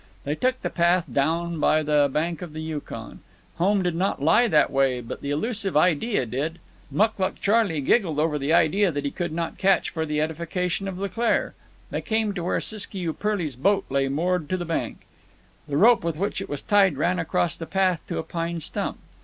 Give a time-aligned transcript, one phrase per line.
[0.23, 3.19] They took the path down by the bank of the Yukon.
[3.59, 6.57] Home did not lie that way, but the elusive idea did.
[6.89, 10.97] Mucluc Charley giggled over the idea that he could not catch for the edification of
[10.97, 11.53] Leclaire.
[11.91, 15.01] They came to where Siskiyou Pearly's boat lay moored to the bank.
[15.67, 18.97] The rope with which it was tied ran across the path to a pine stump.